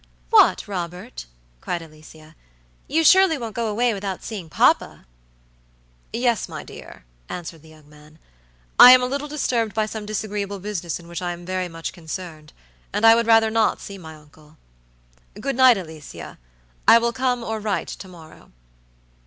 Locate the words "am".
8.93-9.03, 11.33-11.45